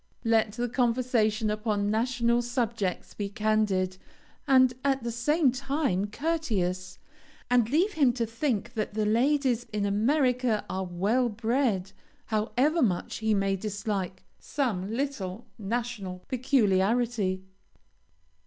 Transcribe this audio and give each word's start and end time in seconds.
Let 0.23 0.53
the 0.53 0.67
conversation 0.67 1.51
upon 1.51 1.91
national 1.91 2.41
subjects 2.41 3.13
be 3.13 3.29
candid, 3.29 3.97
and 4.47 4.73
at 4.83 5.03
the 5.03 5.11
same 5.11 5.51
time 5.51 6.07
courteous, 6.07 6.97
and 7.51 7.69
leave 7.69 7.93
him 7.93 8.11
to 8.13 8.25
think 8.25 8.73
that 8.73 8.95
the 8.95 9.05
ladies 9.05 9.67
in 9.71 9.85
America 9.85 10.65
are 10.67 10.85
well 10.85 11.29
bred, 11.29 11.91
however 12.25 12.81
much 12.81 13.17
he 13.17 13.35
may 13.35 13.55
dislike 13.55 14.23
some 14.39 14.91
little 14.91 15.45
national 15.59 16.23
peculiarity. 16.27 17.43